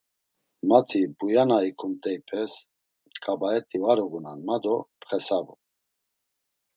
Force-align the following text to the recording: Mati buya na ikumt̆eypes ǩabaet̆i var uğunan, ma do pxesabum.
Mati 0.69 0.99
buya 1.17 1.43
na 1.49 1.57
ikumt̆eypes 1.69 2.53
ǩabaet̆i 3.23 3.77
var 3.83 3.99
uğunan, 4.05 4.39
ma 4.47 4.55
do 4.63 4.75
pxesabum. 5.01 5.59